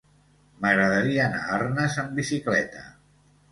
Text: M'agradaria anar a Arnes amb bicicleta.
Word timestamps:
M'agradaria 0.63 1.27
anar 1.27 1.43
a 1.43 1.53
Arnes 1.59 2.01
amb 2.07 2.19
bicicleta. 2.23 2.85